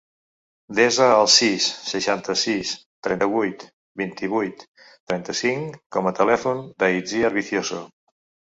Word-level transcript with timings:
Desa 0.77 1.09
el 1.17 1.27
sis, 1.33 1.67
seixanta-sis, 1.89 2.71
trenta-vuit, 3.09 3.67
vint-i-vuit, 4.03 4.67
trenta-cinc 5.13 5.79
com 5.97 6.11
a 6.11 6.15
telèfon 6.23 6.65
de 6.81 6.91
l'Itziar 6.93 7.33
Vicioso. 7.41 7.85